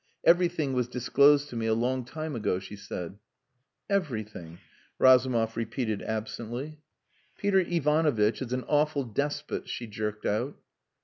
"Everything 0.23 0.73
was 0.73 0.87
disclosed 0.87 1.47
to 1.49 1.55
me 1.55 1.67
a 1.67 1.75
long 1.75 2.03
time 2.05 2.35
ago," 2.35 2.57
she 2.57 2.75
said. 2.75 3.19
"Everything," 3.87 4.57
Razumov 4.97 5.55
repeated 5.55 6.01
absently. 6.01 6.79
"Peter 7.37 7.59
Ivanovitch 7.59 8.41
is 8.41 8.51
an 8.51 8.63
awful 8.63 9.03
despot," 9.03 9.69
she 9.69 9.85
jerked 9.85 10.25
out. 10.25 10.57